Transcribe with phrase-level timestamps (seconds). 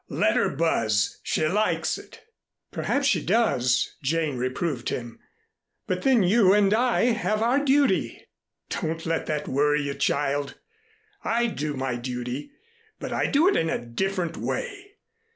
[0.09, 2.21] Let her buzz, she likes it."
[2.71, 5.19] "Perhaps she does," Jane reproved him.
[5.85, 8.25] "But then you and I have our duty."
[8.69, 10.55] "Don't let that worry you, child.
[11.23, 12.49] I do my duty
[12.97, 14.93] but I do it in a different way.